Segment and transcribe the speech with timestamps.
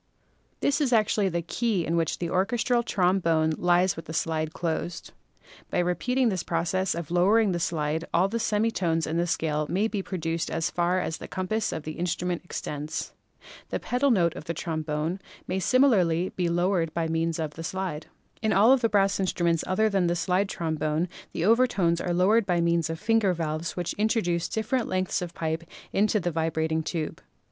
[0.61, 5.13] This is actually the key in which the orches tral trombone lies with slide closed.
[5.69, 9.67] By repeating this process of lowering the slide all the semi tones in the scale
[9.69, 13.13] may be produced as far as the compass of the instrument extends.
[13.69, 18.07] The pedal note of the trombone may similarly be lowered by means of the slide.
[18.41, 22.47] In all the brass instruments other than the slide trom bone the overtones are lowered
[22.47, 25.63] by means of finger valves which introduce different lengths of pipe
[25.93, 27.21] into the vibrat ing tube.